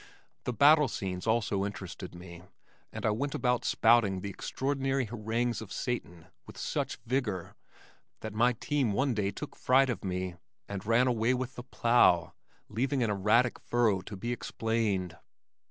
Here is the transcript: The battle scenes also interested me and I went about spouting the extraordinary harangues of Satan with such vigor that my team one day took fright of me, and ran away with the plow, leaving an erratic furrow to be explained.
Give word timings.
The 0.45 0.51
battle 0.53 0.87
scenes 0.87 1.27
also 1.27 1.63
interested 1.63 2.15
me 2.15 2.41
and 2.91 3.05
I 3.05 3.11
went 3.11 3.35
about 3.35 3.63
spouting 3.63 4.21
the 4.21 4.31
extraordinary 4.31 5.05
harangues 5.05 5.61
of 5.61 5.71
Satan 5.71 6.25
with 6.47 6.57
such 6.57 6.97
vigor 7.05 7.53
that 8.21 8.33
my 8.33 8.53
team 8.53 8.93
one 8.93 9.13
day 9.13 9.29
took 9.29 9.55
fright 9.55 9.91
of 9.91 10.03
me, 10.03 10.37
and 10.67 10.83
ran 10.87 11.05
away 11.05 11.35
with 11.35 11.53
the 11.53 11.61
plow, 11.61 12.33
leaving 12.67 13.03
an 13.03 13.11
erratic 13.11 13.59
furrow 13.59 14.01
to 14.01 14.17
be 14.17 14.33
explained. 14.33 15.17